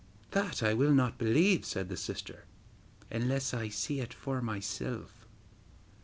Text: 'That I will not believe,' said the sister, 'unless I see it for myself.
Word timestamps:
'That 0.31 0.63
I 0.63 0.73
will 0.73 0.93
not 0.95 1.19
believe,' 1.19 1.63
said 1.63 1.87
the 1.87 1.95
sister, 1.95 2.45
'unless 3.11 3.53
I 3.53 3.69
see 3.69 3.99
it 3.99 4.15
for 4.15 4.41
myself. 4.41 5.27